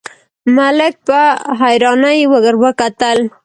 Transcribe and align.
ملک 0.57 0.93
په 1.07 1.19
حيرانۍ 1.59 2.19
ور 2.31 2.55
وکتل: 2.63 3.19